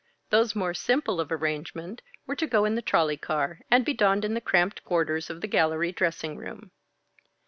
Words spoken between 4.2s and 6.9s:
in the cramped quarters of the gallery dressing room.